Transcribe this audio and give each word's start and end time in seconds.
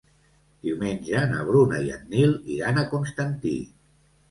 Diumenge 0.67 1.21
na 1.33 1.43
Bruna 1.51 1.83
i 1.89 1.93
en 1.97 2.09
Nil 2.15 2.35
iran 2.57 2.83
a 2.83 2.89
Constantí. 2.97 3.57